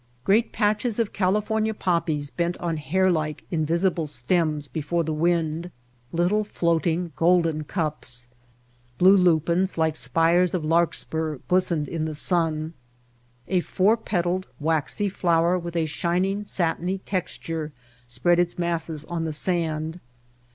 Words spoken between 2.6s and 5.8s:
hairlike, invisible stems before the wind,